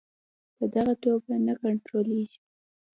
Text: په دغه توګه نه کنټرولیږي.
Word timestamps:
په 0.57 0.65
دغه 0.73 0.93
توګه 1.03 1.33
نه 1.45 1.53
کنټرولیږي. 1.61 2.39